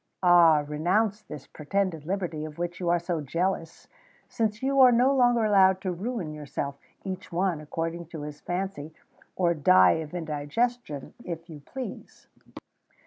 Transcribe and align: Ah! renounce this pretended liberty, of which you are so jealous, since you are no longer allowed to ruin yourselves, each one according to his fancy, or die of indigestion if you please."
Ah! 0.23 0.65
renounce 0.67 1.21
this 1.21 1.45
pretended 1.45 2.07
liberty, 2.07 2.43
of 2.43 2.57
which 2.57 2.79
you 2.79 2.89
are 2.89 2.97
so 2.97 3.21
jealous, 3.21 3.87
since 4.27 4.63
you 4.63 4.79
are 4.79 4.91
no 4.91 5.13
longer 5.15 5.45
allowed 5.45 5.79
to 5.81 5.91
ruin 5.91 6.33
yourselves, 6.33 6.79
each 7.03 7.31
one 7.31 7.61
according 7.61 8.07
to 8.07 8.23
his 8.23 8.41
fancy, 8.41 8.95
or 9.35 9.53
die 9.53 9.91
of 9.99 10.15
indigestion 10.15 11.13
if 11.23 11.47
you 11.51 11.59
please." 11.59 12.25